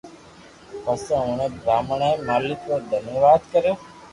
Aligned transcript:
پسي 0.85 1.13
اوڻي 1.25 1.47
براھمڻ 1.63 1.99
اي 2.07 2.11
مالڪ 2.27 2.59
رو 2.69 2.77
دھنيواد 2.91 3.39
ڪريو 3.51 3.73